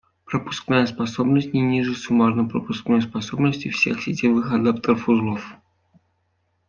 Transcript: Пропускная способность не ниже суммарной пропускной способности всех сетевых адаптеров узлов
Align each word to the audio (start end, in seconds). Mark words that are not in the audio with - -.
Пропускная 0.25 0.87
способность 0.87 1.53
не 1.53 1.61
ниже 1.61 1.93
суммарной 1.95 2.49
пропускной 2.49 3.03
способности 3.03 3.67
всех 3.69 4.01
сетевых 4.01 4.51
адаптеров 4.51 5.07
узлов 5.07 5.45